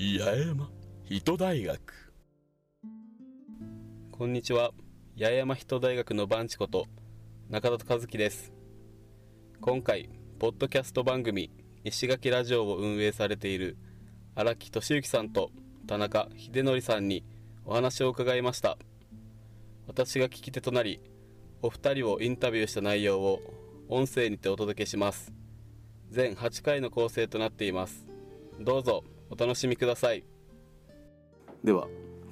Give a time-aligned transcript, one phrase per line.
[0.00, 0.70] 八重山
[1.10, 1.78] 人大学。
[4.10, 4.70] こんにちは。
[5.18, 6.86] 八重山人大学のバンチこと
[7.50, 8.50] 中田和樹です。
[9.60, 10.08] 今回
[10.38, 11.50] ポッドキャスト番組
[11.84, 13.76] 石垣ラジオを運営されている
[14.34, 15.50] 荒木俊之さんと
[15.86, 17.22] 田中秀則さんに
[17.66, 18.78] お話を伺いました。
[19.86, 21.02] 私が聞き手となり
[21.60, 23.42] お二人をインタビューした内容を
[23.90, 25.30] 音声にてお届けします。
[26.08, 28.06] 全8回の構成となっています。
[28.60, 29.04] どうぞ。
[29.30, 30.24] お楽しみください。
[31.62, 31.86] では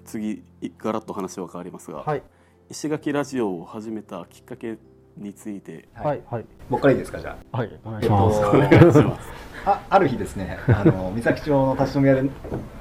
[0.04, 0.42] 次
[0.78, 2.22] ガラッと話は変わりますが、はい。
[2.70, 4.78] 石垣ラジオを始めたきっかけ
[5.16, 5.88] について。
[5.94, 6.44] はいはい。
[6.68, 7.70] 僕からいいですかじゃはい。
[7.84, 8.04] お願い。
[8.04, 8.70] えっします、とお願い。
[8.92, 9.28] します
[9.64, 10.58] あある日ですね。
[10.66, 12.30] あの三崎町の立ち飲み屋で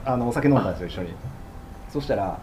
[0.06, 1.14] あのお酒飲んだんですよ一緒に。
[1.90, 2.40] そしたら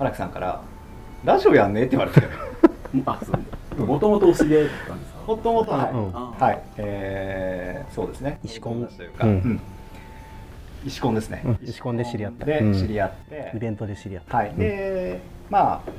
[0.00, 0.60] 荒木さんから
[1.24, 2.20] 「ラジオやんね」って言われて。
[3.06, 3.32] あそ
[3.78, 3.86] う。
[3.86, 5.18] もともとお知り合いだったんですか？
[5.26, 6.10] もともとはい、うん。
[6.16, 6.62] あはい。
[6.78, 8.40] えー、そうですね。
[8.42, 9.30] 石コンというか、うん。
[9.30, 9.60] うん
[10.86, 11.58] 石コンですね、うん。
[11.62, 12.44] 石コンで知り合った。
[12.44, 12.72] でうん。
[12.74, 14.36] 知り合って、イベントで知り合った。
[14.36, 14.54] はい。
[14.54, 15.20] で
[15.50, 15.90] まあ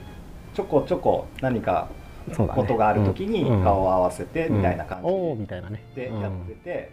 [0.55, 1.89] ちょこちょこ何か
[2.35, 3.63] ことがある時にうん。
[3.63, 5.83] 顔を合わせてみたいな感じおおみたいなね。
[5.89, 5.95] うん。
[5.95, 6.91] でやってて、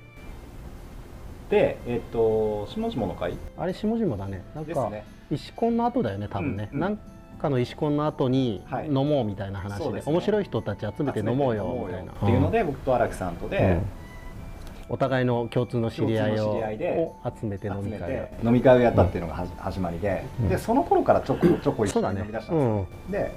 [1.50, 3.36] でえっ、と下々の会？
[3.56, 4.44] あれ下々だね。
[4.54, 4.90] なんか
[5.30, 6.98] 石コンの後だよね多分ね、なん
[7.40, 8.86] かの石コンの後にはい。
[8.88, 12.12] 飲もうみたいな話で,、面白い人たち集めて飲もうよみたいな。
[12.12, 13.82] っていうので、僕と荒木さんとで、うん
[14.88, 20.48] お互いの共通の知り合いを集めて飲み会飲み会をやったっていうのがはじ始まりで、うん。
[20.48, 23.12] でその頃からちょこちょこ一緒に飲み出したうんですよ、ん。
[23.12, 23.34] で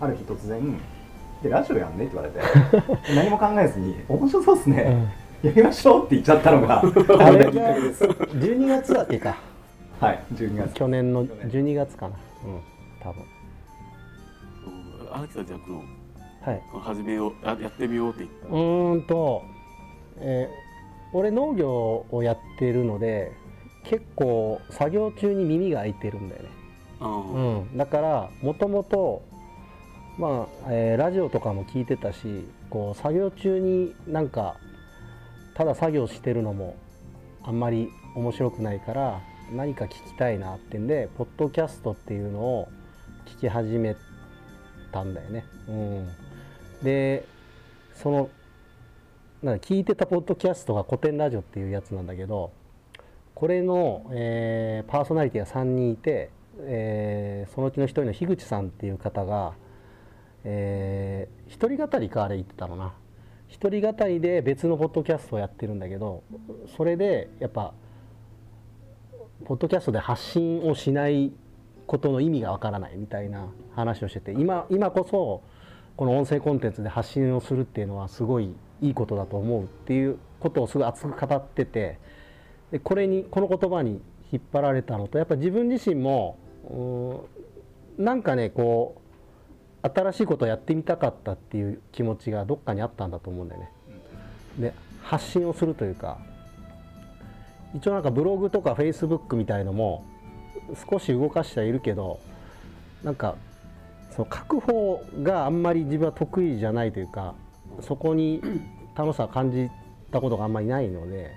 [0.00, 0.80] ある日突然
[1.42, 2.40] 「でラジオやんね?」って言われて。
[3.14, 5.08] 何も考えずに「面白そうっすね、
[5.42, 6.82] やりましょう」って言っちゃったのが あ
[7.24, 8.04] あれがれきっかけです。
[8.04, 9.36] 12月だっけか。
[10.00, 10.74] はい12月。
[10.74, 11.50] 去年の去年。
[11.50, 12.14] 12月かな。
[12.44, 12.60] うん
[13.00, 13.22] 多分。
[15.14, 15.82] 荒木さんじゃあこの
[16.42, 16.62] はい。
[16.82, 19.42] 始めようややってみようって言ったうーんと、
[20.18, 20.71] えー
[21.12, 23.32] 俺農業をやってるので
[23.84, 26.48] 結構作業中に耳が開いてるんだよね、
[27.00, 29.22] うん、だからもともと
[30.18, 34.56] まあ、えーラジオとかも聞いてたしこう作業中になんか
[35.54, 36.76] ただ作業してるのも
[37.42, 39.20] あんまり面白くないから
[39.52, 42.68] 何か聞きたいなってんでポッドキャストっていうのを
[43.26, 43.96] 聞き始め
[44.92, 45.44] たんだよね。
[45.68, 46.08] うん、
[46.82, 47.26] で
[47.94, 48.28] その
[49.42, 52.52] なんか聞いてたポッドキャストが古典ラジオっていうやつなんだけど
[53.34, 56.30] これの、えーパーソナリティが3人いて、
[56.60, 59.54] えーそのうちの1人の樋口さんっていう方が、
[60.44, 62.94] えー一人語りかあれ言ってたのな。
[63.48, 66.22] 一人語りで別のポッドキャストをやってるんだけど
[66.74, 67.74] それでやっぱ
[69.44, 71.32] ポッドキャストで発信をしない
[71.86, 75.42] ことの意味がわからないみたいな話をしてて今今こそ
[75.96, 81.98] この音声コンテンツで発信をするっていうのはすごいいいことだと思うっていうことをすごい熱く語ってて
[82.70, 86.38] でこれにこの言葉に引っ張られたのとやっぱ自分自身も
[87.98, 88.96] うなんかねこ
[89.82, 93.70] う新しいことをやってみたかったっていう気持ちがどっかにあったんだと思うんだよね。
[94.58, 96.18] で発信をするというか
[97.74, 100.04] 一応なんかブログとかフェイスブックみたいのも
[100.90, 102.20] 少し動かしてはいるけど
[103.02, 103.36] なんか
[104.10, 107.34] その書く方があんまり自分は得意じゃないというか
[107.80, 108.40] そこに
[108.94, 109.70] 楽しさを感じ
[110.10, 111.30] たことがあんまりないので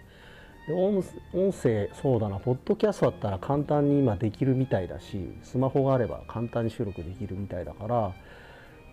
[0.68, 1.04] で音
[1.34, 8.14] 音声そうだなポッドキャストだったら簡単に今できるみたいだしスマホがあれば簡単に収録できるみたいだから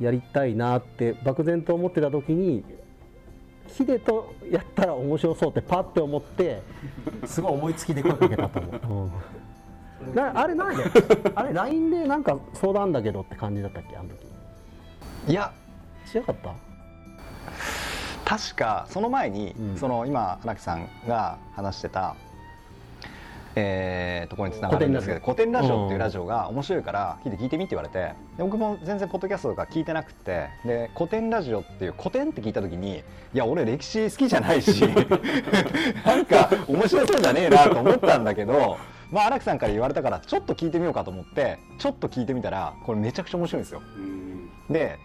[0.00, 2.64] やりたいなって漠然と思ってた時に
[3.68, 6.62] ヒデとやったら面白そうってパッて思って
[7.24, 9.10] すごい思いつきで声かけたと思う。
[10.08, 10.82] うん、なあれなんで
[11.34, 14.26] あれ LINE でなんか相談だけどって感じだったっけあの時。
[15.28, 15.52] いや。
[16.12, 16.71] 違かった？
[18.24, 19.76] 確かその前に、うん。
[19.76, 22.16] その今荒木さんが話してた
[23.54, 25.84] えー、ところにつながるんですけど古典ラジオ。
[25.84, 32.98] っていうラジオが面白いから聞いて聞いてみって言われてで僕も全然ポッドキャストとか聞いてなくてで古典ラジオっていう古典って聞いた時に
[33.34, 34.82] いや俺歴史好きじゃないし
[36.06, 38.78] なんか面白そうじゃねえなと思ったんだけど
[39.10, 43.82] まあ荒木さんから言われたからちょっと聞いてみようかと思ってちょっと聞いてみたらこれめちゃくちゃ面白いんですよ。
[43.96, 44.48] うん。
[44.70, 44.98] で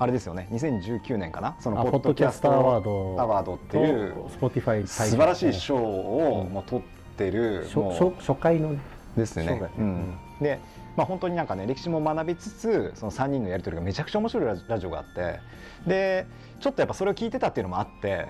[0.00, 0.48] あれですよね。
[0.52, 1.56] 2019年かな？
[1.60, 3.16] そのあポッドキャストアワード。
[3.20, 8.78] アワードっていう素晴らしい賞をうんもう取ってる、初初初回のね。
[9.16, 9.58] ですね。
[9.58, 10.18] そうん。
[10.40, 10.60] で、
[10.96, 15.40] まあ、本当になんかね歴史も学びつつその3人のやり取りがめちゃくちゃ面白いラジオがあって。
[15.86, 16.26] で
[16.60, 18.26] ちょっとやっぱそれを聞いてたっていうのもあって。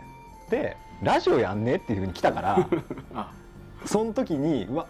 [0.50, 2.68] でラジオやんねっていうふうに来たから
[3.14, 3.32] あ。
[3.84, 4.86] その時にうわ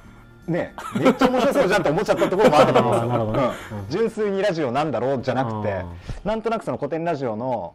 [0.48, 3.52] ねめっちゃ面白そうじゃんって思っちゃったところもあったと思うんですよ。
[3.90, 5.86] 純粋にラジオなんだろうじゃなくてあ
[6.24, 7.74] なんとなくその古典ラジオの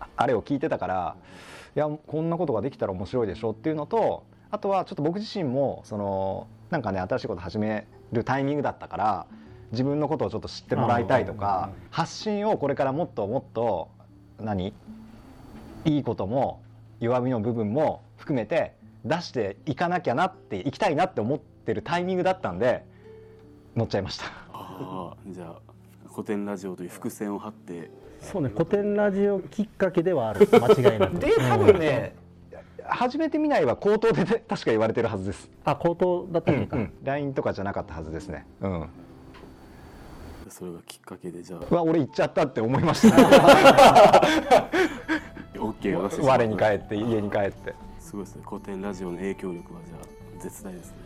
[0.00, 1.16] ああれを聞いてたから
[1.76, 9.26] いやこんなことができたら面白いでしょっていうのとあとはちょっと僕自身もそのなんかね新しいこと始めるタイミングだったから
[9.70, 13.88] 自分のことをちょっと知ってもらいたいとか発信をこれからもっともっと
[14.38, 14.74] 何？
[15.84, 16.60] いいことも
[17.00, 18.74] 弱みの部分も含めて
[19.04, 22.84] 出していかなきゃなっていきたいなって思ってるタイミングだったんで
[23.76, 24.26] 乗っちゃいました。
[24.52, 25.56] ああじゃあ
[26.10, 27.90] 古典ラジオという伏線を張って。
[28.20, 30.48] そうね古典ラジオきっかけではある。
[30.52, 31.18] 間違いなく。
[31.18, 32.14] で多分ね
[32.84, 35.48] 初めて見ないは口頭で、ね、確か言われてるはずです。
[35.64, 38.44] あ口頭だったうんのか、LINE とかじゃなかったはずですね。
[38.60, 38.88] うん。
[40.48, 41.74] それがきっかけでじゃあ。
[41.74, 43.16] は俺行っちゃったって思いました、
[45.54, 47.74] OK を出してしまう我に帰って家に帰って。
[47.98, 48.42] すごいですね。
[48.46, 49.98] 古典ラジオの影響力はじゃあ
[50.42, 50.96] 絶大ですね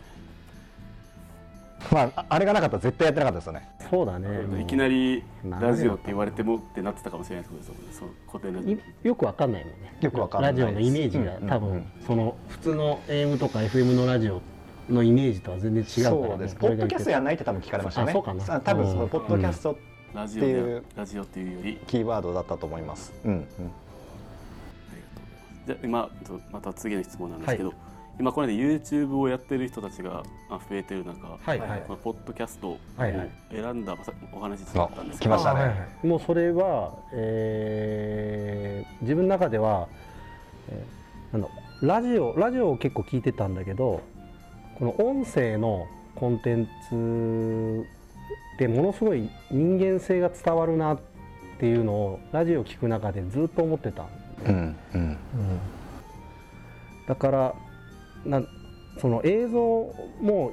[1.91, 3.69] まあああれがなかったら絶対やってなかったですよね。
[3.89, 4.61] そうだね。
[4.61, 14.41] いきなりラジオって言われてもってなってたかもしれないですけどその古典ラジいよくわかんないもんねよくわかんないラジオのイメージがうんうん多分その普通の AM とか FM のラジオ
[14.89, 19.77] のイメージとは全然違うから、ね、そうですポッドキャストやんないって多分聞かれましたねあそうかなさ多分そのポッドキャストオ
[20.17, 23.47] ラジオっていうでラジオっていうよりキーワードだったと思いますうんうん
[25.67, 27.73] じゃあ今とまた次の質問なんですけど、
[28.19, 31.83] 今これで YouTube をやってる人たちがあ増えてる中、はいはい。
[31.85, 33.95] このポッドキャストを選んだ
[34.33, 35.59] お話があったんですけど、来ましたね。
[35.59, 36.07] あはいはい。
[36.07, 39.87] もうそれは、えー自分の中では、
[40.69, 41.49] えーなんだ
[41.81, 44.01] ラジオラジオを結構聞いてたんだけど
[44.79, 45.85] この音声の
[46.15, 47.85] コンテンツ
[48.57, 50.99] でものすごい人間性が伝わるなっ
[51.59, 54.05] ていうのをラジオを聞く中でずっと思ってた。
[54.47, 54.75] うん。
[54.95, 55.17] うん。
[57.07, 57.53] だから
[58.27, 58.41] な
[58.99, 59.59] その映像
[60.21, 60.51] も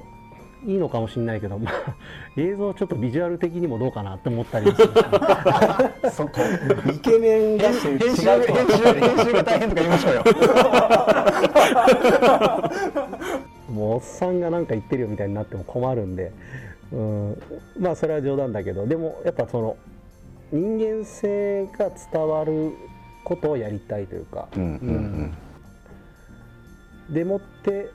[0.65, 1.95] いいのかもしれないけど、まあ、
[2.37, 4.71] 映像ちょっとビジュアル的にもどうかなって思ったり
[6.11, 6.41] そこ
[6.91, 10.23] イケメンだし編集編集編集が大変とか言いましょうよ。
[13.69, 16.31] もうおっさんが何か言ってるよみたいになっても困るんで、
[16.91, 17.37] うん、
[17.77, 18.87] まあそれは冗談だけど。
[18.87, 19.77] でもやっぱその
[20.51, 22.71] 人間性が伝わる
[23.23, 25.37] ことをやりたいというか、うんうん
[27.09, 27.89] でもって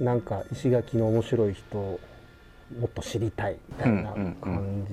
[0.00, 2.00] なんか石垣の面白い人を
[2.78, 4.34] もっと知りたいみたいなうんうんうん。
[4.36, 4.86] 感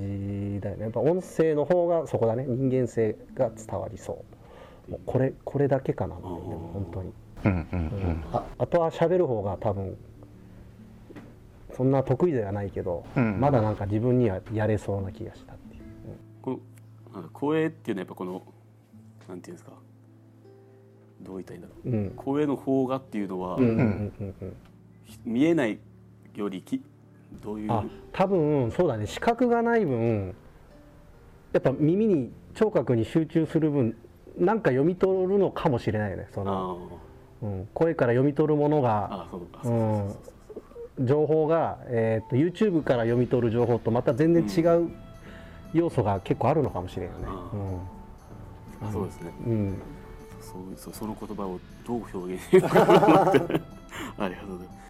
[0.56, 0.84] じだよね。
[0.84, 2.46] やっぱ音声の方がそこだね。
[2.48, 4.24] 人間性が伝わりそ
[4.88, 4.92] う。
[4.92, 7.14] もうこれこれだけかなでも本当に、
[7.46, 8.24] うんうんうん。
[8.32, 9.98] ああとは喋る方が多分
[11.76, 13.40] そんな得意ではないけど、うん。
[13.40, 15.82] まだなんか自分にはやれそうな気がしたっていう、
[16.42, 16.60] この
[17.14, 18.42] なんか声っていうのはやっぱこの
[19.28, 19.72] なんていうんですか
[21.24, 21.90] どう言ったらいいんだろう。
[21.90, 22.14] うん。
[22.16, 24.36] 声の方がっていうのは、うんうんうんうん。
[24.42, 24.56] うん
[25.26, 25.78] 見えない
[26.34, 26.82] よりき
[27.44, 27.72] どういう？
[27.72, 27.84] あ
[28.14, 29.06] 多分そうだね。
[29.06, 30.34] 視覚がない分
[31.52, 33.96] やっぱ耳に聴覚に集中する分
[34.40, 36.28] なんか読み取るのかもしれないよね。
[36.32, 36.80] その、
[37.42, 44.90] あうん、声から読み取るものあが情報が、えー、と YouTube から読み取る情報とまた全然違う
[45.74, 47.28] 要素が結構あるのかもしれないよね。
[48.82, 49.32] あそうですね。
[49.46, 49.78] うんうん
[50.78, 53.62] そうその言葉をどう表現しようかなと思って。
[54.18, 54.83] ありがとうございます。